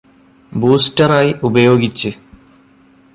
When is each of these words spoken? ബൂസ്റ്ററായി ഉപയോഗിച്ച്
ബൂസ്റ്ററായി 0.51 1.35
ഉപയോഗിച്ച് 1.43 2.11